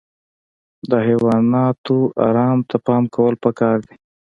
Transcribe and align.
د 0.89 0.91
حیواناتو 1.07 1.97
ارام 2.27 2.57
ته 2.69 2.75
پام 2.85 3.03
کول 3.15 3.33
پکار 3.43 3.77
دي. 3.87 3.95